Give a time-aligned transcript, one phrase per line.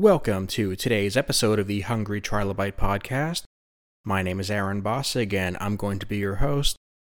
[0.00, 3.42] Welcome to today's episode of the Hungry Trilobite podcast.
[4.02, 6.74] My name is Aaron Bossig, and I'm going to be your host.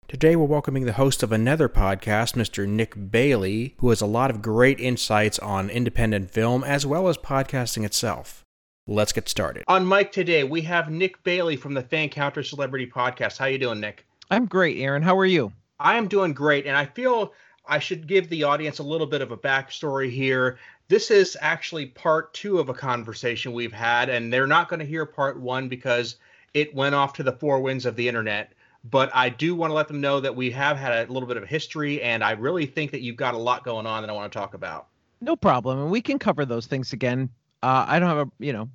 [0.08, 2.66] Today, we're welcoming the host of another podcast, Mr.
[2.66, 7.18] Nick Bailey, who has a lot of great insights on independent film as well as
[7.18, 8.44] podcasting itself.
[8.86, 9.64] Let's get started.
[9.68, 13.36] On mic today, we have Nick Bailey from the Fan Counter Celebrity Podcast.
[13.36, 14.06] How are you doing, Nick?
[14.30, 15.02] I'm great, Aaron.
[15.02, 15.52] How are you?
[15.78, 17.34] I am doing great, and I feel
[17.66, 20.58] I should give the audience a little bit of a backstory here
[20.90, 24.84] this is actually part two of a conversation we've had, and they're not going to
[24.84, 26.16] hear part one because
[26.52, 28.52] it went off to the four winds of the internet.
[28.82, 31.36] But I do want to let them know that we have had a little bit
[31.36, 34.12] of history, and I really think that you've got a lot going on that I
[34.12, 34.88] want to talk about.
[35.20, 37.30] No problem, and we can cover those things again.
[37.62, 38.68] Uh, I don't have a, you know,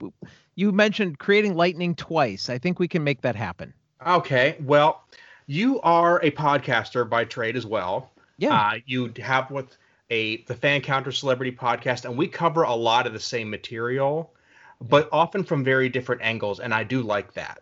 [0.56, 2.50] you mentioned creating lightning twice.
[2.50, 3.74] I think we can make that happen.
[4.08, 5.04] Okay, well,
[5.48, 8.10] you are a podcaster by trade as well.
[8.38, 8.56] Yeah.
[8.56, 9.68] Uh, you have what
[10.10, 14.34] a the fan counter celebrity podcast and we cover a lot of the same material
[14.82, 17.62] but often from very different angles and i do like that.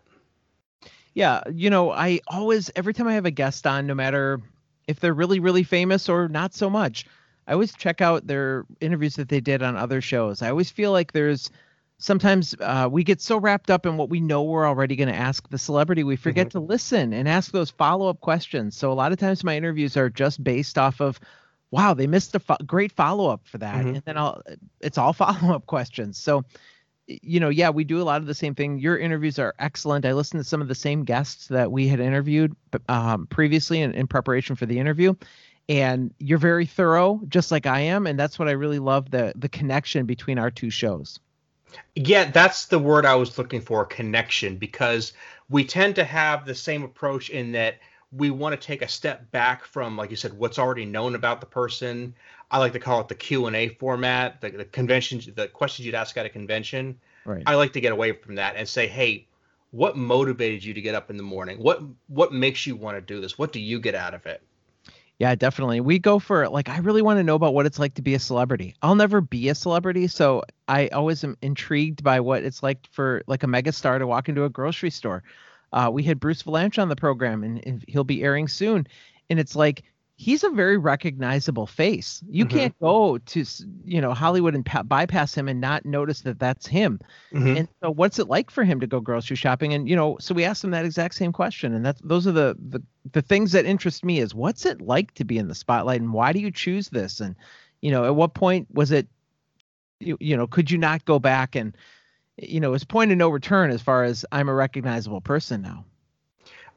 [1.14, 4.40] Yeah you know i always every time i have a guest on no matter
[4.86, 7.06] if they're really really famous or not so much
[7.46, 10.42] i always check out their interviews that they did on other shows.
[10.42, 11.50] I always feel like there's
[11.98, 15.14] sometimes uh, we get so wrapped up in what we know we're already going to
[15.14, 16.58] ask the celebrity we forget mm-hmm.
[16.58, 18.76] to listen and ask those follow-up questions.
[18.76, 21.20] So a lot of times my interviews are just based off of
[21.70, 23.76] wow, they missed a fo- great follow up for that.
[23.76, 23.94] Mm-hmm.
[23.94, 24.42] And then I'll,
[24.80, 26.18] it's all follow up questions.
[26.18, 26.44] So,
[27.06, 28.78] you know, yeah, we do a lot of the same thing.
[28.78, 30.06] Your interviews are excellent.
[30.06, 32.56] I listened to some of the same guests that we had interviewed
[32.88, 35.14] um, previously in, in preparation for the interview.
[35.68, 38.06] And you're very thorough, just like I am.
[38.06, 41.18] And that's what I really love the the connection between our two shows.
[41.94, 45.12] Yeah, that's the word I was looking for connection because
[45.48, 47.78] we tend to have the same approach in that
[48.16, 51.40] we want to take a step back from like you said what's already known about
[51.40, 52.14] the person.
[52.50, 56.16] I like to call it the q&a format the, the conventions the questions you'd ask
[56.16, 56.98] at a convention.
[57.24, 57.42] Right.
[57.46, 59.26] I like to get away from that and say hey
[59.70, 61.58] what motivated you to get up in the morning?
[61.58, 63.38] What what makes you want to do this?
[63.38, 64.42] What do you get out of it?
[65.18, 65.80] Yeah definitely.
[65.80, 68.14] We go for like i really want to know about what it's like to be
[68.14, 68.74] a celebrity.
[68.82, 73.22] I'll never be a celebrity so i always am intrigued by what it's like for
[73.26, 75.22] like a megastar to walk into a grocery store
[75.74, 78.86] uh, we had Bruce Vilanch on the program, and, and, he'll be airing soon.
[79.28, 79.82] And it's like
[80.16, 82.22] he's a very recognizable face.
[82.28, 82.56] You mm-hmm.
[82.56, 83.44] can't go to
[83.84, 87.00] you know Hollywood and pa- bypass him and not notice that that's him.
[87.32, 87.56] Mm-hmm.
[87.56, 89.74] And so, what's it like for him to go grocery shopping?
[89.74, 91.74] And you know, so we asked him that exact same question.
[91.74, 92.80] And that's those are the the
[93.12, 96.12] the things that interest me is what's it like to be in the spotlight, and
[96.12, 97.20] why do you choose this?
[97.20, 97.34] And
[97.80, 99.08] you know, at what point was it?
[99.98, 101.76] You, you know, could you not go back and
[102.36, 105.84] you know, it's point of no return as far as I'm a recognizable person now.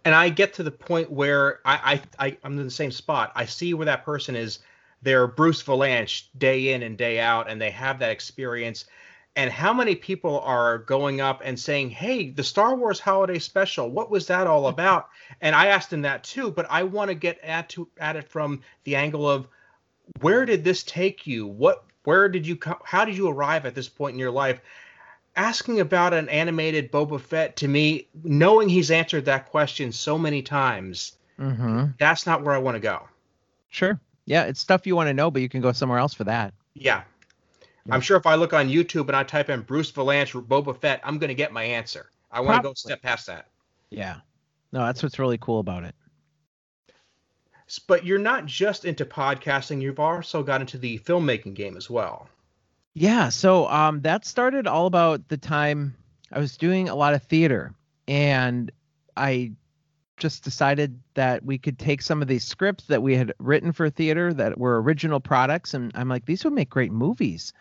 [0.05, 3.31] And I get to the point where I, I, I am in the same spot.
[3.35, 4.59] I see where that person is.
[5.01, 8.85] They're Bruce Vilanch day in and day out, and they have that experience.
[9.35, 13.91] And how many people are going up and saying, "Hey, the Star Wars Holiday Special,
[13.91, 15.09] what was that all about?"
[15.41, 18.27] And I asked him that too, but I want to get at to at it
[18.27, 19.47] from the angle of
[20.21, 21.45] where did this take you?
[21.45, 22.77] What where did you come?
[22.83, 24.61] how did you arrive at this point in your life?
[25.37, 30.41] Asking about an animated Boba Fett to me, knowing he's answered that question so many
[30.41, 31.85] times, mm-hmm.
[31.99, 33.07] that's not where I want to go.
[33.69, 33.99] Sure.
[34.25, 36.53] Yeah, it's stuff you want to know, but you can go somewhere else for that.
[36.73, 37.03] Yeah.
[37.85, 37.93] yeah.
[37.93, 40.99] I'm sure if I look on YouTube and I type in Bruce Vilanch Boba Fett,
[41.03, 42.09] I'm going to get my answer.
[42.31, 43.47] I want to go step past that.
[43.89, 44.17] Yeah.
[44.73, 45.95] No, that's what's really cool about it.
[47.87, 52.27] But you're not just into podcasting, you've also got into the filmmaking game as well.
[52.99, 55.95] Yeah, so um, that started all about the time
[56.31, 57.75] I was doing a lot of theater,
[58.07, 58.71] and
[59.15, 59.51] I
[60.17, 63.91] just decided that we could take some of these scripts that we had written for
[63.91, 67.53] theater that were original products, and I'm like, these would make great movies.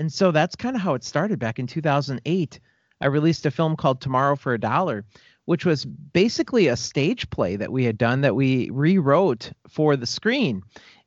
[0.00, 2.58] And so that's kind of how it started back in 2008.
[3.00, 5.04] I released a film called Tomorrow for a Dollar,
[5.44, 10.06] which was basically a stage play that we had done that we rewrote for the
[10.06, 10.64] screen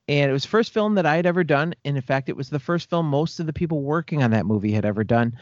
[0.08, 1.74] and it was the first film that I had ever done.
[1.84, 4.46] And in fact, it was the first film most of the people working on that
[4.46, 5.38] movie had ever done.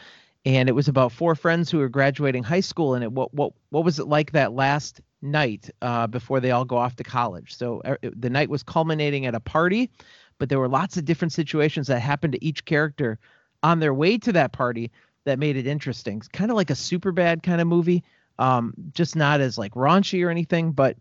[0.46, 2.94] And it was about four friends who were graduating high school.
[2.94, 6.64] And it what what what was it like that last night uh, before they all
[6.64, 7.54] go off to college?
[7.54, 9.90] So uh, the night was culminating at a party,
[10.38, 13.18] but there were lots of different situations that happened to each character
[13.62, 14.90] on their way to that party
[15.24, 16.22] that made it interesting.
[16.32, 18.04] Kind of like a Superbad kind of movie,
[18.38, 20.96] um, just not as like raunchy or anything, but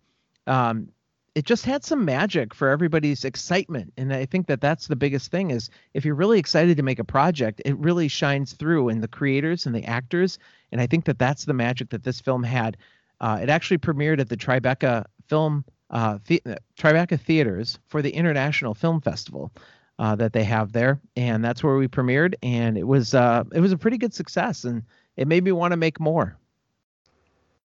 [0.48, 0.90] um,
[1.36, 5.32] it just had some magic for everybody's excitement and i think that that's the biggest
[5.32, 9.02] thing is if you're really excited to make a project it really shines through in
[9.02, 10.38] the creators and the actors
[10.72, 12.78] and i think that that's the magic that this film had
[13.22, 15.64] uh, it actually premiered at the tribeca film
[15.94, 19.52] uh, the, uh, tribeca theaters for the international film festival
[20.00, 23.60] uh, that they have there, and that's where we premiered, and it was uh, it
[23.60, 24.84] was a pretty good success, and
[25.18, 26.36] it made me want to make more.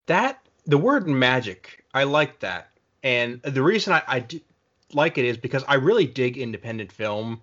[0.06, 2.70] That the word magic, I like that,
[3.02, 4.26] and the reason I, I
[4.92, 7.40] like it is because I really dig independent film.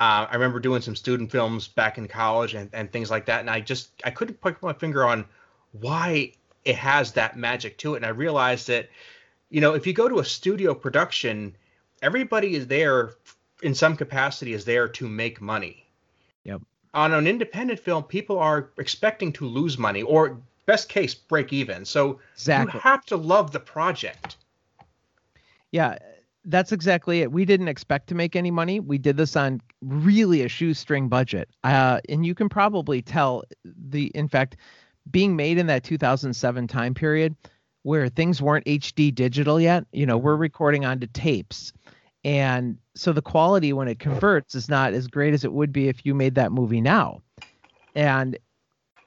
[0.00, 3.40] Uh, I remember doing some student films back in college and, and things like that,
[3.40, 5.24] and I just I couldn't put my finger on
[5.72, 6.32] why
[6.64, 7.98] it has that magic to it.
[7.98, 8.88] And I realized that,
[9.50, 11.56] you know, if you go to a studio production,
[12.02, 13.14] everybody is there
[13.62, 15.86] in some capacity is there to make money.
[16.44, 16.62] Yep.
[16.94, 21.84] On an independent film, people are expecting to lose money or best case break even.
[21.84, 22.74] So exactly.
[22.74, 24.36] you have to love the project.
[25.72, 25.96] Yeah,
[26.44, 27.30] that's exactly it.
[27.32, 28.80] We didn't expect to make any money.
[28.80, 31.48] We did this on really a shoestring budget.
[31.64, 34.56] Uh, and you can probably tell the in fact
[35.10, 37.34] being made in that 2007 time period
[37.82, 39.84] where things weren't HD digital yet.
[39.92, 41.72] You know, we're recording onto tapes.
[42.24, 45.88] And so the quality when it converts is not as great as it would be
[45.88, 47.22] if you made that movie now.
[47.94, 48.38] And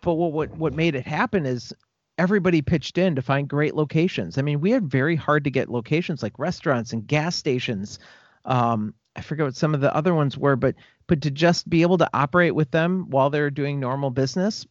[0.01, 1.73] but what what what made it happen is
[2.17, 4.37] everybody pitched in to find great locations.
[4.37, 7.99] I mean, we had very hard to get locations like restaurants and gas stations.
[8.45, 10.75] Um, I forget what some of the other ones were, but
[11.07, 14.65] but to just be able to operate with them while they're doing normal business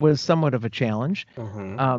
[0.00, 1.26] was somewhat of a challenge.
[1.36, 1.76] Mm-hmm.
[1.78, 1.98] Uh,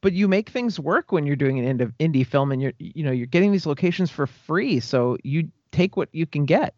[0.00, 3.04] but you make things work when you're doing an indie, indie film, and you're you
[3.04, 6.74] know you're getting these locations for free, so you take what you can get.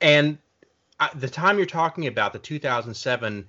[0.00, 0.38] And
[1.00, 3.46] uh, the time you're talking about, the 2007,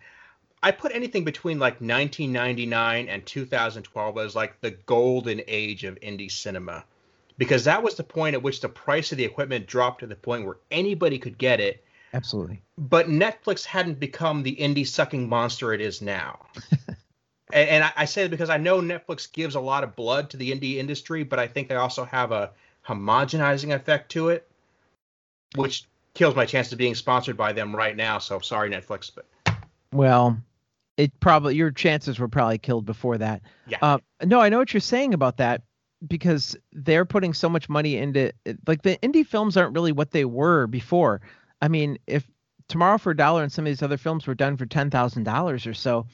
[0.66, 6.32] I put anything between like 1999 and 2012 as like the golden age of indie
[6.32, 6.84] cinema,
[7.38, 10.16] because that was the point at which the price of the equipment dropped to the
[10.16, 11.86] point where anybody could get it
[12.16, 12.62] Absolutely.
[12.78, 16.46] But Netflix hadn't become the indie sucking monster it is now.
[17.52, 20.30] and, and I, I, say it because I know Netflix gives a lot of blood
[20.30, 22.52] to the indie industry, but I think they also have a
[22.88, 24.50] homogenizing effect to it,
[25.56, 28.20] which kills my chance of being sponsored by them right now.
[28.20, 29.26] So sorry, Netflix, but
[29.92, 30.38] well,
[30.98, 33.42] it probably your chances were probably killed before that.
[33.68, 33.78] Yeah.
[33.82, 35.64] Uh, no, I know what you're saying about that
[36.08, 38.32] because they're putting so much money into
[38.68, 41.22] like the indie films aren't really what they were before.
[41.62, 42.30] I mean, if
[42.68, 45.24] Tomorrow for a Dollar and some of these other films were done for ten thousand
[45.24, 46.08] dollars or so,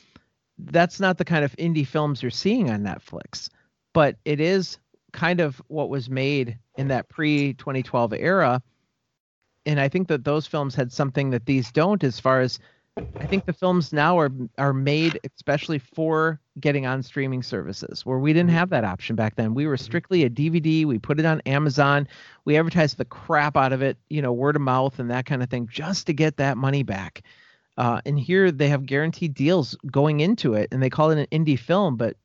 [0.57, 3.49] that's not the kind of indie films you're seeing on Netflix.
[3.93, 4.77] But it is
[5.13, 8.61] kind of what was made in that pre 2012 era.
[9.65, 12.59] And I think that those films had something that these don't as far as
[12.97, 18.19] I think the films now are are made especially for getting on streaming services where
[18.19, 18.57] we didn't mm-hmm.
[18.57, 19.53] have that option back then.
[19.53, 19.83] We were mm-hmm.
[19.83, 20.85] strictly a DVD.
[20.85, 22.07] We put it on Amazon.
[22.43, 25.41] We advertised the crap out of it, you know, word of mouth and that kind
[25.41, 27.21] of thing, just to get that money back.
[27.77, 31.45] Uh, and here they have guaranteed deals going into it, and they call it an
[31.45, 32.17] indie film, but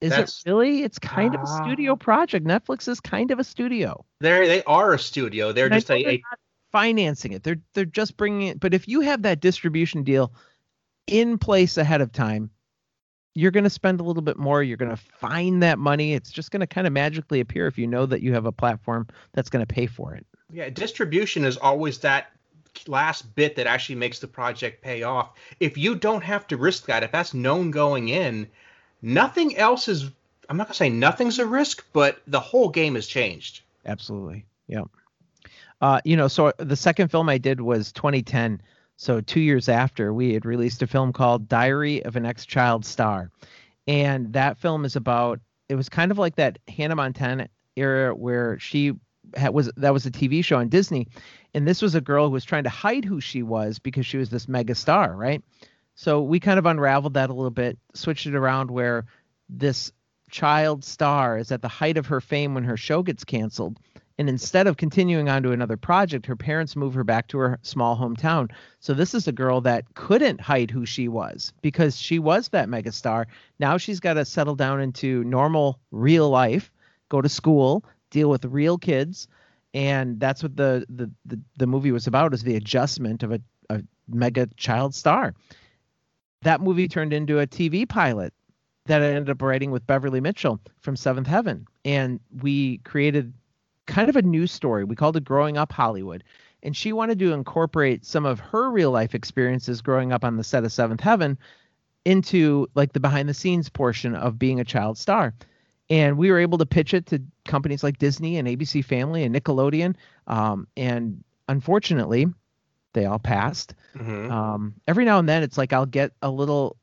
[0.00, 0.82] is That's, it really?
[0.82, 1.96] It's kind uh, of a studio ah.
[1.96, 2.46] project.
[2.46, 4.04] Netflix is kind of a studio.
[4.20, 5.52] They they are a studio.
[5.52, 6.22] They're and just a, a
[6.74, 7.44] financing it.
[7.44, 8.58] They're they're just bringing it.
[8.58, 10.32] But if you have that distribution deal
[11.06, 12.50] in place ahead of time,
[13.32, 14.60] you're going to spend a little bit more.
[14.60, 16.14] You're going to find that money.
[16.14, 18.50] It's just going to kind of magically appear if you know that you have a
[18.50, 20.26] platform that's going to pay for it.
[20.52, 22.32] Yeah, distribution is always that
[22.88, 25.30] last bit that actually makes the project pay off.
[25.60, 28.48] If you don't have to risk that, if that's known going in,
[29.00, 30.10] nothing else is.
[30.48, 33.62] I'm not going to say nothing's a risk, but the whole game has changed.
[33.86, 34.44] Absolutely.
[34.66, 34.82] Yeah.
[35.84, 38.62] Uh, you know, so the second film I did was 2010.
[38.96, 43.30] So two years after, we had released a film called Diary of an Ex-Child Star,
[43.86, 45.40] and that film is about.
[45.68, 48.92] It was kind of like that Hannah Montana era where she
[49.36, 51.06] had, was that was a TV show on Disney,
[51.52, 54.16] and this was a girl who was trying to hide who she was because she
[54.16, 55.44] was this mega star, right?
[55.96, 59.04] So we kind of unraveled that a little bit, switched it around where
[59.50, 59.92] this
[60.30, 63.78] child star is at the height of her fame when her show gets canceled
[64.18, 67.58] and instead of continuing on to another project, her parents move her back to her
[67.62, 68.50] small hometown.
[68.78, 72.68] So this is a girl that couldn't hide who she was because she was that
[72.68, 73.26] megastar.
[73.58, 76.70] Now she's got to settle down into normal real life,
[77.08, 79.26] go to school, deal with real kids,
[79.72, 83.40] and that's what the the the, the movie was about is the adjustment of a,
[83.70, 85.34] a mega child star.
[86.42, 88.32] That movie turned into a TV pilot
[88.86, 93.32] that I ended up writing with Beverly Mitchell from Seventh Heaven, and we created
[93.86, 94.84] kind of a news story.
[94.84, 96.24] We called it Growing Up Hollywood.
[96.62, 100.44] And she wanted to incorporate some of her real life experiences growing up on the
[100.44, 101.38] set of Seventh Heaven
[102.04, 105.34] into like the behind the scenes portion of being a child star.
[105.90, 109.34] And we were able to pitch it to companies like Disney and ABC Family and
[109.34, 109.96] Nickelodeon.
[110.26, 112.26] Um, and unfortunately,
[112.94, 113.74] they all passed.
[113.94, 114.30] Mm-hmm.
[114.32, 116.76] Um, every now and then, it's like I'll get a little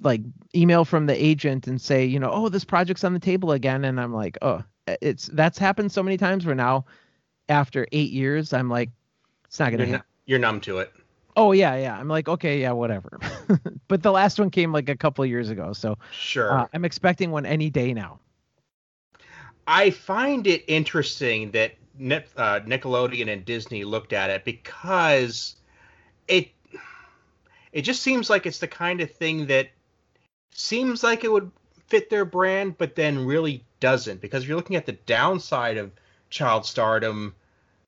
[0.00, 0.20] like
[0.54, 3.84] email from the agent and say, you know, oh, this project's on the table again,
[3.84, 6.84] and I'm like, oh, it's that's happened so many times where now
[7.48, 8.90] after eight years, I'm like,
[9.44, 9.86] it's not gonna.
[9.86, 10.92] You're, you're numb to it.
[11.36, 11.98] Oh yeah, yeah.
[11.98, 13.18] I'm like, okay, yeah, whatever.
[13.88, 16.52] but the last one came like a couple of years ago, so sure.
[16.52, 18.20] Uh, I'm expecting one any day now.
[19.66, 25.56] I find it interesting that Nick, uh, Nickelodeon and Disney looked at it because
[26.28, 26.50] it
[27.72, 29.68] it just seems like it's the kind of thing that
[30.52, 31.50] seems like it would
[31.86, 34.20] fit their brand, but then really doesn't.
[34.20, 35.92] Because if you're looking at the downside of
[36.30, 37.34] child stardom,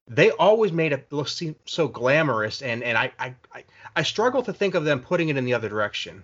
[0.07, 3.35] they always made it look seem so glamorous, and and I I
[3.95, 6.23] I struggle to think of them putting it in the other direction.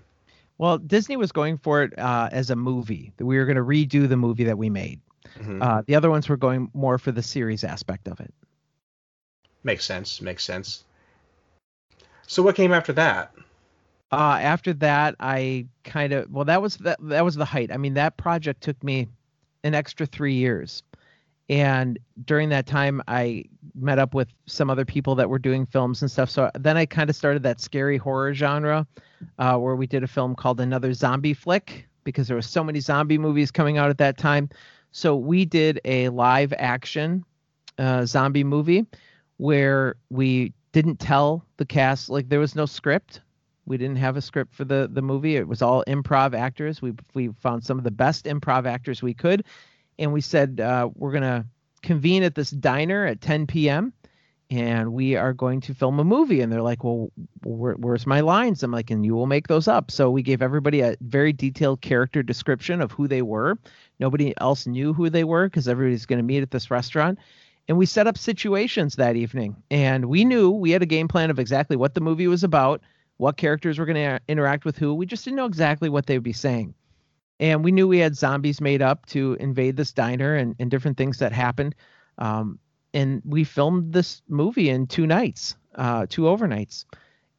[0.56, 3.12] Well, Disney was going for it uh, as a movie.
[3.16, 5.00] That we were going to redo the movie that we made.
[5.38, 5.60] Mm-hmm.
[5.60, 8.32] Uh, the other ones were going more for the series aspect of it.
[9.64, 10.20] Makes sense.
[10.20, 10.84] Makes sense.
[12.26, 13.34] So what came after that?
[14.14, 17.72] Uh, after that, I kind of well, that was that that was the height.
[17.72, 19.08] I mean, that project took me
[19.64, 20.82] an extra three years,
[21.48, 23.44] and during that time, I
[23.74, 26.30] met up with some other people that were doing films and stuff.
[26.30, 28.86] So then I kind of started that scary horror genre,
[29.38, 32.80] uh, where we did a film called Another Zombie Flick because there were so many
[32.80, 34.48] zombie movies coming out at that time.
[34.92, 37.24] So we did a live action
[37.78, 38.86] uh, zombie movie
[39.38, 43.20] where we didn't tell the cast like there was no script.
[43.66, 45.36] We didn't have a script for the the movie.
[45.36, 46.82] It was all improv actors.
[46.82, 49.44] We we found some of the best improv actors we could,
[49.98, 51.46] and we said uh, we're gonna
[51.84, 53.92] convene at this diner at 10 p.m.
[54.50, 56.40] and we are going to film a movie.
[56.40, 57.12] And they're like, well,
[57.44, 58.62] where, where's my lines?
[58.62, 59.90] I'm like, and you will make those up.
[59.90, 63.58] So we gave everybody a very detailed character description of who they were.
[64.00, 67.18] Nobody else knew who they were because everybody's to meet at this restaurant.
[67.68, 69.56] And we set up situations that evening.
[69.70, 72.82] And we knew we had a game plan of exactly what the movie was about,
[73.16, 74.94] what characters were going to interact with who.
[74.94, 76.74] We just didn't know exactly what they would be saying.
[77.40, 80.96] And we knew we had zombies made up to invade this diner and, and different
[80.96, 81.74] things that happened.
[82.18, 82.58] Um,
[82.92, 86.84] and we filmed this movie in two nights, uh, two overnights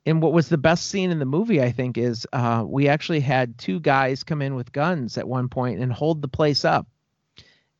[0.06, 3.22] and what was the best scene in the movie, I think, is uh, we actually
[3.22, 6.88] had two guys come in with guns at one point and hold the place up.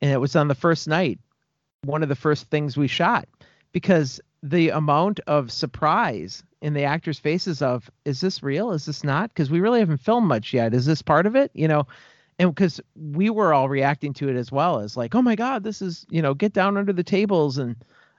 [0.00, 1.20] And it was on the first night,
[1.84, 3.28] one of the first things we shot,
[3.70, 8.72] because the amount of surprise in the actors' faces of, is this real?
[8.72, 9.30] Is this not?
[9.30, 10.74] Because we really haven't filmed much yet.
[10.74, 11.50] Is this part of it?
[11.54, 11.86] You know,
[12.38, 15.64] and because we were all reacting to it as well as like, oh my God,
[15.64, 17.58] this is, you know, get down under the tables.
[17.58, 17.76] And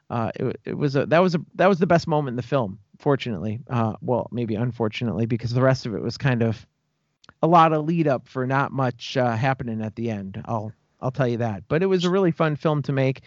[0.09, 2.43] uh, it, it was a, that was a, that was the best moment in the
[2.43, 3.59] film fortunately.
[3.69, 6.65] Uh, well, maybe unfortunately, because the rest of it was kind of
[7.41, 10.41] a lot of lead up for not much uh, happening at the end.
[10.45, 11.63] I'll I'll tell you that.
[11.67, 13.21] But it was a really fun film to make,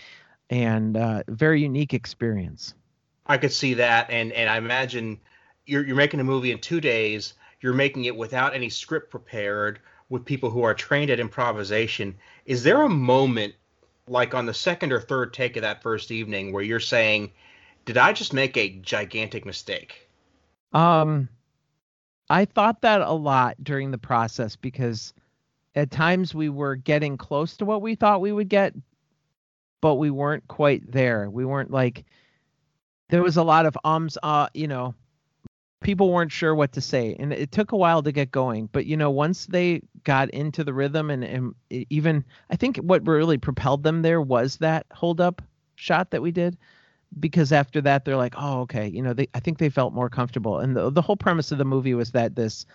[0.49, 2.75] and uh, very unique experience.
[3.31, 5.21] I could see that, and and I imagine
[5.67, 7.35] you're you're making a movie in two days.
[7.61, 12.17] You're making it without any script prepared, with people who are trained at improvisation.
[12.47, 13.55] Is there a moment,
[14.09, 17.33] like on the second or third take of that first evening, where you're saying?
[17.85, 20.09] did I just make a gigantic mistake?
[20.73, 21.29] Um,
[22.29, 25.13] I thought that a lot during the process because
[25.75, 28.75] at times we were getting close to what we thought we would get,
[29.81, 31.29] but we weren't quite there.
[31.29, 32.05] We weren't like
[33.11, 34.95] there was a lot of ums, uh, you know,
[35.83, 38.69] people weren't sure what to say, and it took a while to get going.
[38.73, 43.07] But you know, once they got into the rhythm, and, and even I think what
[43.07, 45.43] really propelled them there was that hold up
[45.75, 46.57] shot that we did
[47.19, 50.09] because after that they're like, oh, okay, you know, they I think they felt more
[50.09, 50.59] comfortable.
[50.59, 52.67] And the the whole premise of the movie was that this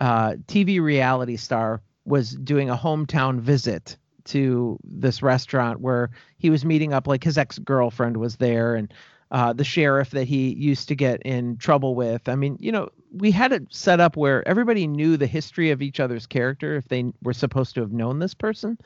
[0.00, 6.64] uh, TV reality star was doing a hometown visit to this restaurant where he was
[6.64, 8.92] meeting up like his ex-girlfriend was there and
[9.30, 12.28] uh, the sheriff that he used to get in trouble with.
[12.28, 15.82] I mean, you know, we had it set up where everybody knew the history of
[15.82, 18.78] each other's character if they were supposed to have known this person.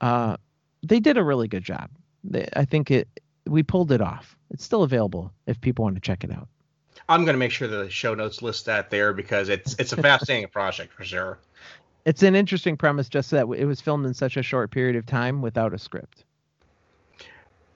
[0.00, 0.36] Uh,
[0.82, 1.90] they did a really good job.
[2.24, 3.08] They, I think it
[3.46, 4.36] we pulled it off.
[4.50, 6.48] It's still available if people want to check it out.
[7.08, 9.96] I'm going to make sure the show notes list that there because it's it's a
[9.96, 11.38] fascinating project for sure.
[12.04, 15.04] It's an interesting premise, just that it was filmed in such a short period of
[15.04, 16.24] time without a script.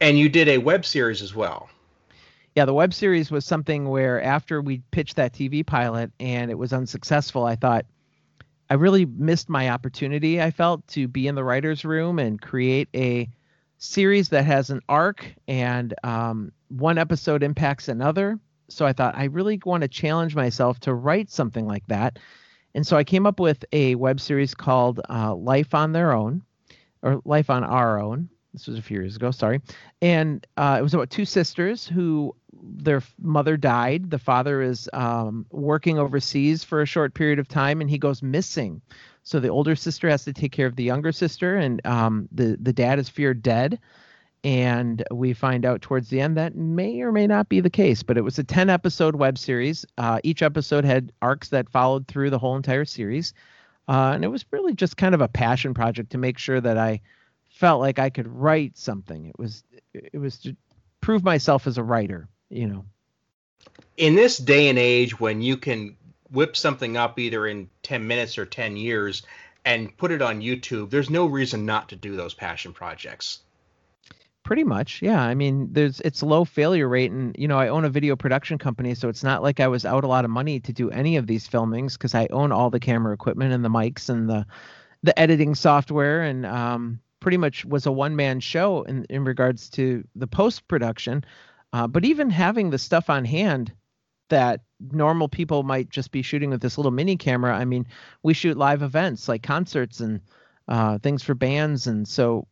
[0.01, 1.69] And you did a web series as well.
[2.55, 6.59] Yeah, the web series was something where after we pitched that TV pilot and it
[6.59, 7.85] was unsuccessful, I thought
[8.71, 10.41] I really missed my opportunity.
[10.41, 13.29] I felt to be in the writers' room and create a
[13.79, 18.39] series that has an arc and um, one episode impacts another.
[18.69, 22.21] So I thought I really want to challenge myself to write something like that.
[22.75, 26.43] And so I came up with a web series called uh, Life on Their Own
[27.03, 28.29] or Life on Our Own.
[28.53, 29.61] This was a few years ago, sorry.
[30.01, 32.35] And uh, it was about two sisters who
[32.75, 34.11] their mother died.
[34.11, 38.23] The father is um, working overseas for a short period of time and he goes
[38.23, 38.83] missing.
[39.23, 42.59] So the older sister has to take care of the younger sister, and um, the
[42.61, 43.81] the dad is feared dead.
[44.43, 48.03] and we find out towards the end that may or may not be the case.
[48.03, 49.87] But it was a 10 episode web series.
[49.97, 53.33] Uh, each episode had arcs that followed through the whole entire series.
[53.89, 56.79] Uh, and it was really just kind of a passion project to make sure that
[56.79, 57.01] I
[57.51, 59.27] felt like I could write something.
[59.27, 59.65] It was
[59.95, 60.57] it was to
[61.01, 62.85] prove myself as a writer, you know.
[63.97, 65.97] In this day and age when you can
[66.31, 69.23] whip something up either in 10 minutes or 10 years
[69.65, 73.41] and put it on YouTube, there's no reason not to do those passion projects.
[74.43, 75.23] Pretty much, yeah.
[75.23, 78.59] I mean, there's it's low failure rate, and you know, I own a video production
[78.59, 81.17] company, so it's not like I was out a lot of money to do any
[81.17, 84.45] of these filmings because I own all the camera equipment and the mics and the
[85.03, 89.71] the editing software, and um, pretty much was a one man show in in regards
[89.71, 91.25] to the post production.
[91.75, 93.73] Uh, but even having the stuff on hand
[94.29, 94.61] that
[94.93, 97.85] normal people might just be shooting with this little mini camera, I mean,
[98.23, 100.21] we shoot live events like concerts and
[100.69, 102.47] uh, things for bands, and so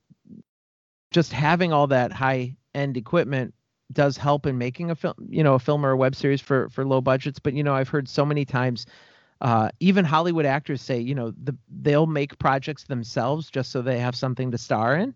[1.13, 3.55] just having all that high end equipment
[3.93, 6.69] does help in making a film, you know, a film or a web series for
[6.71, 7.39] for low budgets.
[7.39, 8.87] But you know, I've heard so many times,
[9.41, 14.01] uh, even Hollywood actors say, you know, the, they'll make projects themselves just so they
[14.01, 15.15] have something to star in.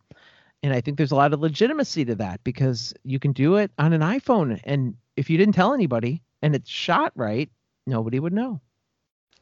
[0.62, 3.70] And I think there's a lot of legitimacy to that because you can do it
[3.78, 7.50] on an iPhone, and if you didn't tell anybody and it's shot right,
[7.86, 8.60] nobody would know.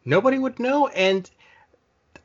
[0.05, 1.31] Nobody would know, and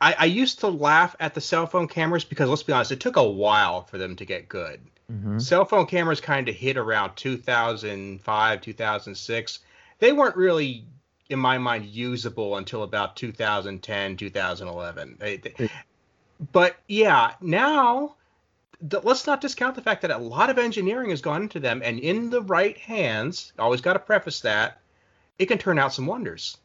[0.00, 3.00] I, I, used to laugh at the cell phone cameras because let's be honest, it
[3.00, 4.80] took a while for them to get good.
[5.10, 5.38] Mm-hmm.
[5.38, 9.58] Cell phone cameras kind of hit around 2005, 2006.
[9.98, 10.84] They weren't really,
[11.28, 15.16] in my mind, usable until about 2010, 2011.
[15.18, 15.70] They, they,
[16.52, 18.16] but yeah, now
[18.80, 21.82] the, let's not discount the fact that a lot of engineering has gone into them,
[21.84, 24.80] and in the right hands, always got to preface that,
[25.38, 26.56] it can turn out some wonders.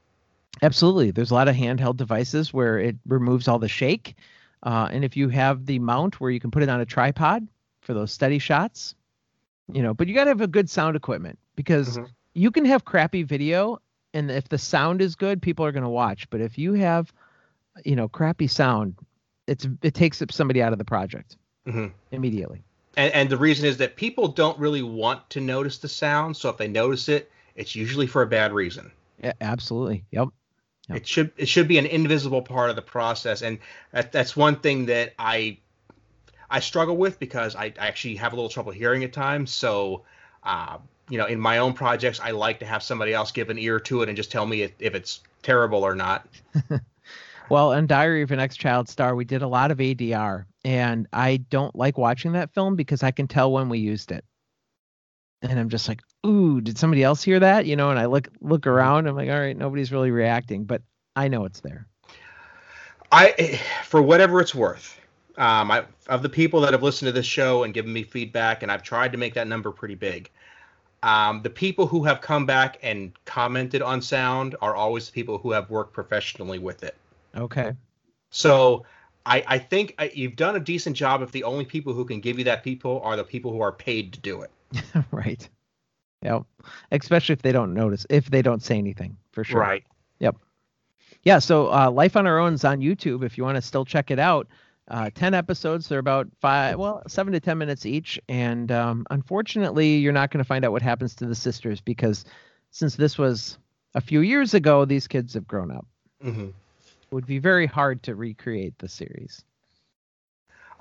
[0.61, 1.11] Absolutely.
[1.11, 4.15] There's a lot of handheld devices where it removes all the shake.
[4.63, 7.47] Uh, and if you have the mount where you can put it on a tripod
[7.81, 8.95] for those steady shots,
[9.71, 12.05] you know, but you got to have a good sound equipment because mm-hmm.
[12.33, 13.79] you can have crappy video
[14.13, 16.29] and if the sound is good, people are going to watch.
[16.29, 17.11] But if you have,
[17.83, 18.95] you know, crappy sound,
[19.45, 21.87] it's it takes somebody out of the project mm-hmm.
[22.11, 22.63] immediately.
[22.97, 26.37] And, and the reason is that people don't really want to notice the sound.
[26.37, 28.91] So if they notice it, it's usually for a bad reason.
[29.21, 30.03] Yeah, absolutely.
[30.11, 30.29] Yep.
[30.89, 30.97] Yep.
[30.97, 33.57] It should it should be an invisible part of the process, and
[33.91, 35.57] that, that's one thing that I
[36.49, 39.51] I struggle with because I, I actually have a little trouble hearing at times.
[39.51, 40.03] So,
[40.43, 40.77] uh,
[41.09, 43.79] you know, in my own projects, I like to have somebody else give an ear
[43.79, 46.27] to it and just tell me if, if it's terrible or not.
[47.49, 51.37] well, in Diary of an Ex-Child Star, we did a lot of ADR, and I
[51.37, 54.25] don't like watching that film because I can tell when we used it
[55.41, 57.65] and I'm just like, ooh, did somebody else hear that?
[57.65, 60.81] You know, and I look look around, I'm like, all right, nobody's really reacting, but
[61.15, 61.87] I know it's there.
[63.11, 64.99] I, for whatever it's worth,
[65.37, 68.63] um, I, of the people that have listened to this show and given me feedback,
[68.63, 70.29] and I've tried to make that number pretty big.
[71.03, 75.37] Um, the people who have come back and commented on sound are always the people
[75.37, 76.95] who have worked professionally with it.
[77.35, 77.73] Okay.
[78.31, 78.85] So
[79.25, 82.19] I, I think I, you've done a decent job if the only people who can
[82.19, 84.51] give you that people are the people who are paid to do it.
[85.11, 85.47] right.
[86.21, 86.43] Yep.
[86.91, 89.59] Especially if they don't notice, if they don't say anything, for sure.
[89.59, 89.83] Right.
[90.19, 90.37] Yep.
[91.23, 91.39] Yeah.
[91.39, 94.11] So uh, Life on Our Own is on YouTube if you want to still check
[94.11, 94.47] it out.
[94.87, 95.87] Uh, 10 episodes.
[95.87, 98.19] They're about five, well, seven to 10 minutes each.
[98.29, 102.25] And um, unfortunately, you're not going to find out what happens to the sisters because
[102.69, 103.57] since this was
[103.95, 105.87] a few years ago, these kids have grown up.
[106.23, 106.49] Mm-hmm.
[107.11, 109.43] Would be very hard to recreate the series.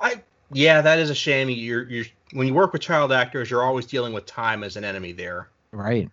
[0.00, 1.48] I yeah, that is a shame.
[1.50, 4.84] You're you're when you work with child actors, you're always dealing with time as an
[4.84, 5.48] enemy there.
[5.72, 6.10] Right.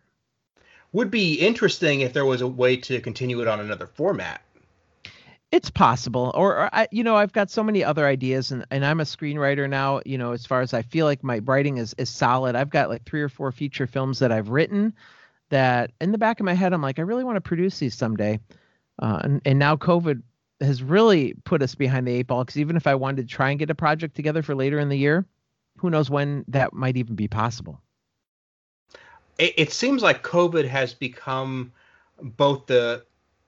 [0.93, 4.41] Would be interesting if there was a way to continue it on another format.
[5.51, 8.85] It's possible, or, or I, you know, I've got so many other ideas, and, and
[8.85, 10.01] I'm a screenwriter now.
[10.05, 12.89] You know, as far as I feel like my writing is is solid, I've got
[12.89, 14.93] like three or four feature films that I've written.
[15.49, 17.95] That in the back of my head, I'm like, I really want to produce these
[17.95, 18.39] someday.
[19.01, 20.21] Uh, and, and now COVID
[20.61, 23.49] has really put us behind the eight ball because even if I wanted to try
[23.49, 25.25] and get a project together for later in the year,
[25.77, 27.81] who knows when that might even be possible.
[29.37, 31.71] It, it seems like COVID has become
[32.21, 33.03] both the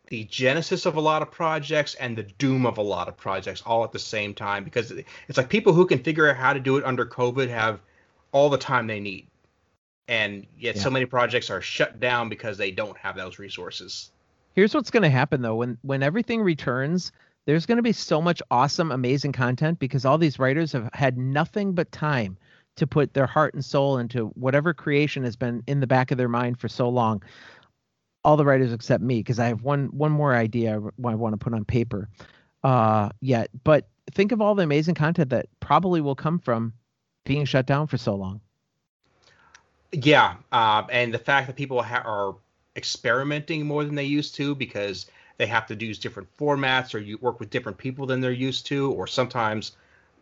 [0.08, 3.64] the genesis of a lot of projects and the doom of a lot of projects
[3.66, 6.60] all at the same time because it's like people who can figure out how to
[6.60, 7.80] do it under COVID have
[8.32, 9.28] all the time they need.
[10.08, 10.82] And yet yeah.
[10.82, 14.12] so many projects are shut down because they don't have those resources.
[14.54, 17.12] Here's what's going to happen though when when everything returns,
[17.46, 21.18] there's going to be so much awesome amazing content because all these writers have had
[21.18, 22.38] nothing but time
[22.76, 26.18] to put their heart and soul into whatever creation has been in the back of
[26.18, 27.22] their mind for so long.
[28.24, 31.38] All the writers except me because I have one one more idea I want to
[31.38, 32.10] put on paper
[32.64, 36.74] uh yet, but think of all the amazing content that probably will come from
[37.26, 38.42] being shut down for so long.
[39.92, 42.36] Yeah, uh, and the fact that people ha- are
[42.76, 45.06] experimenting more than they used to because
[45.38, 48.66] they have to use different formats or you work with different people than they're used
[48.68, 49.74] to, or sometimes,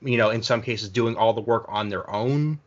[0.01, 2.59] you know, in some cases, doing all the work on their own.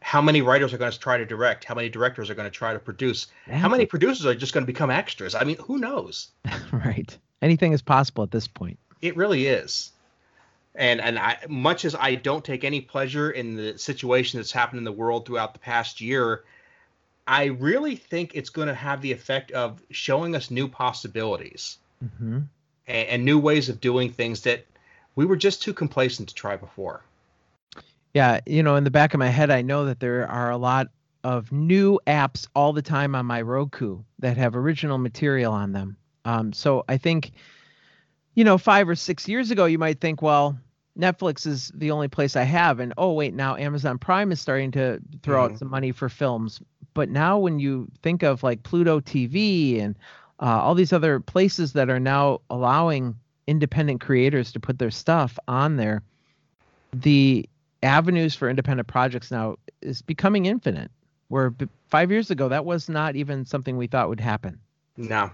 [0.00, 1.64] How many writers are going to try to direct?
[1.64, 3.26] How many directors are going to try to produce?
[3.48, 5.34] How many producers are just going to become extras?
[5.34, 6.28] I mean, who knows?
[6.72, 7.16] right.
[7.42, 8.78] Anything is possible at this point.
[9.02, 9.92] It really is.
[10.74, 14.78] And and I much as I don't take any pleasure in the situation that's happened
[14.78, 16.44] in the world throughout the past year,
[17.26, 22.40] I really think it's going to have the effect of showing us new possibilities mm-hmm.
[22.86, 24.64] and, and new ways of doing things that
[25.16, 27.02] we were just too complacent to try before.
[28.14, 30.56] Yeah, you know, in the back of my head, I know that there are a
[30.56, 30.88] lot
[31.24, 35.96] of new apps all the time on my Roku that have original material on them.
[36.24, 37.32] Um, so I think,
[38.34, 40.56] you know, five or six years ago, you might think, well,
[40.98, 44.70] Netflix is the only place I have, and oh wait, now Amazon Prime is starting
[44.72, 45.54] to throw mm-hmm.
[45.54, 46.60] out some money for films.
[46.96, 49.94] But now, when you think of like Pluto TV and
[50.40, 53.14] uh, all these other places that are now allowing
[53.46, 56.02] independent creators to put their stuff on there,
[56.94, 57.46] the
[57.82, 60.90] avenues for independent projects now is becoming infinite.
[61.28, 64.58] Where b- five years ago, that was not even something we thought would happen.
[64.96, 65.30] No,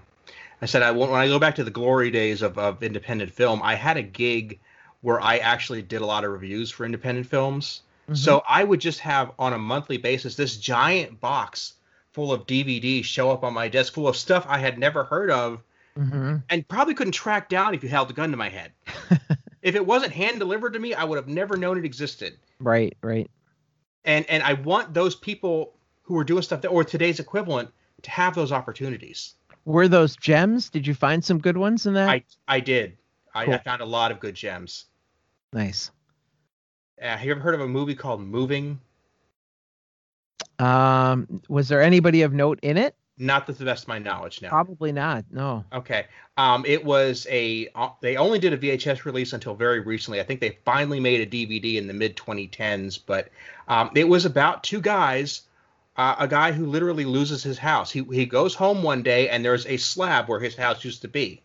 [0.63, 3.61] I said I when I go back to the glory days of, of independent film,
[3.63, 4.59] I had a gig
[5.03, 7.83] where I actually did a lot of reviews for independent films.
[8.05, 8.15] Mm-hmm.
[8.15, 11.75] So I would just have on a monthly basis this giant box
[12.13, 15.31] full of DVDs show up on my desk full of stuff I had never heard
[15.31, 15.63] of
[15.99, 16.37] mm-hmm.
[16.49, 18.73] and probably couldn't track down if you held a gun to my head.
[19.63, 22.37] if it wasn't hand delivered to me, I would have never known it existed.
[22.59, 23.31] Right, right.
[24.05, 27.71] And and I want those people who are doing stuff that or today's equivalent
[28.03, 29.35] to have those opportunities.
[29.65, 30.71] Were those gems?
[30.71, 32.09] Did you find some good ones in that?
[32.09, 32.97] I I did.
[33.35, 33.55] Cool.
[33.55, 34.87] I, I found a lot of good gems.
[35.53, 35.91] Nice.
[37.03, 38.81] Uh, have you ever heard of a movie called Moving?
[40.61, 42.95] Um, was there anybody of note in it?
[43.19, 44.49] Not to the best of my knowledge, no.
[44.49, 45.25] Probably not.
[45.31, 45.65] No.
[45.73, 46.07] Okay.
[46.37, 47.69] Um, it was a.
[47.75, 50.21] Uh, they only did a VHS release until very recently.
[50.21, 53.29] I think they finally made a DVD in the mid 2010s, but
[53.69, 55.43] um, it was about two guys.
[55.97, 57.91] Uh, a guy who literally loses his house.
[57.91, 61.09] He he goes home one day and there's a slab where his house used to
[61.09, 61.43] be.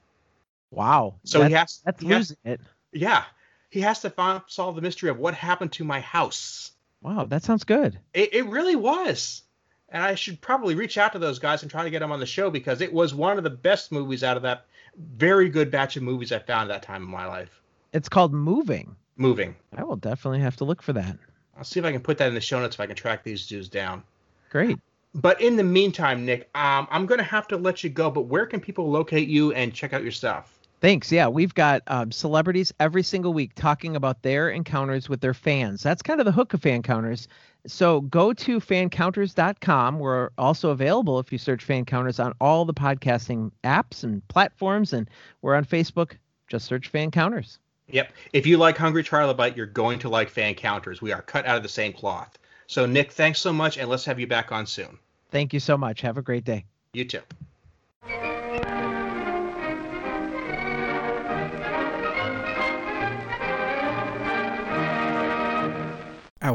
[0.72, 1.16] Wow.
[1.26, 1.82] So that's, he has.
[1.84, 2.62] That's he losing has, it.
[2.94, 3.24] Yeah
[3.70, 6.72] he has to find, solve the mystery of what happened to my house.
[7.02, 8.00] Wow, that sounds good.
[8.14, 9.44] It, it really was.
[9.90, 12.20] And I should probably reach out to those guys and try to get them on
[12.20, 14.66] the show because it was one of the best movies out of that
[14.98, 17.62] very good batch of movies I found at that time in my life.
[17.94, 18.96] It's called Moving.
[19.16, 19.56] Moving.
[19.76, 21.18] I will definitely have to look for that.
[21.58, 23.24] I'll see if I can put that in the show notes if I can track
[23.24, 24.04] these dudes down.
[24.50, 24.78] Great.
[25.16, 28.12] But in the meantime, Nick, um, I'm going to have to let you go.
[28.12, 30.57] But where can people locate you and check out your stuff?
[30.80, 31.12] Thanks.
[31.12, 35.82] Yeah, we've got um, celebrities every single week talking about their encounters with their fans.
[35.82, 37.28] That's kind of the hook of fan counters.
[37.66, 40.00] So go to fancounters.com.
[40.00, 44.94] We're also available if you search fan counters on all the podcasting apps and platforms,
[44.94, 45.10] and
[45.42, 46.14] we're on Facebook.
[46.48, 47.60] Just search fan counters.
[47.90, 48.14] Yep.
[48.34, 51.02] If you like Hungry Trilobite, you're going to like fan counters.
[51.02, 52.38] We are cut out of the same cloth.
[52.68, 55.00] So, Nick, thanks so much, and let's have you back on soon.
[55.32, 56.02] Thank you so much.
[56.02, 56.66] Have a great day.
[56.94, 57.22] You too.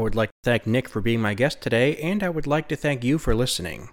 [0.03, 2.75] Would like to thank Nick for being my guest today, and I would like to
[2.75, 3.89] thank you for listening.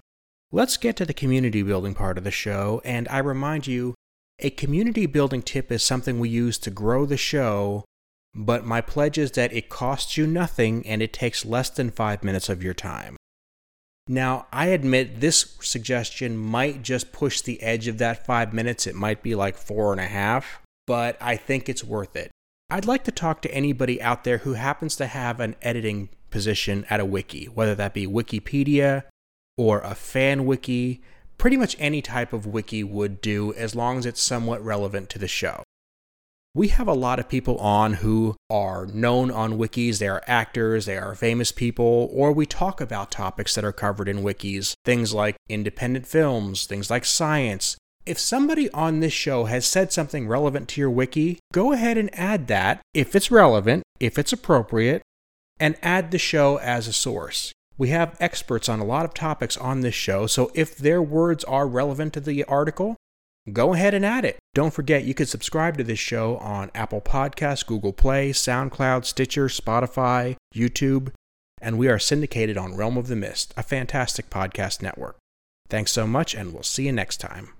[0.51, 3.95] Let's get to the community building part of the show, and I remind you
[4.39, 7.85] a community building tip is something we use to grow the show,
[8.33, 12.23] but my pledge is that it costs you nothing and it takes less than five
[12.23, 13.15] minutes of your time.
[14.07, 18.87] Now, I admit this suggestion might just push the edge of that five minutes.
[18.87, 22.30] It might be like four and a half, but I think it's worth it.
[22.71, 26.85] I'd like to talk to anybody out there who happens to have an editing position
[26.89, 29.03] at a wiki, whether that be Wikipedia
[29.57, 31.01] or a fan wiki.
[31.37, 35.19] Pretty much any type of wiki would do as long as it's somewhat relevant to
[35.19, 35.63] the show.
[36.55, 39.99] We have a lot of people on who are known on wikis.
[39.99, 44.07] They are actors, they are famous people, or we talk about topics that are covered
[44.07, 44.75] in wikis.
[44.85, 50.27] Things like independent films, things like science, if somebody on this show has said something
[50.27, 55.01] relevant to your wiki, go ahead and add that if it's relevant, if it's appropriate,
[55.59, 57.51] and add the show as a source.
[57.77, 61.43] We have experts on a lot of topics on this show, so if their words
[61.45, 62.95] are relevant to the article,
[63.51, 64.37] go ahead and add it.
[64.53, 69.47] Don't forget you can subscribe to this show on Apple Podcasts, Google Play, SoundCloud, Stitcher,
[69.47, 71.11] Spotify, YouTube,
[71.61, 75.17] and we are syndicated on Realm of the Mist, a fantastic podcast network.
[75.69, 77.49] Thanks so much, and we'll see you next time.